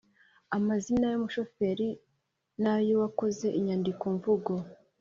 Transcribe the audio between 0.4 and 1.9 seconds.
Amazina y'umushoferi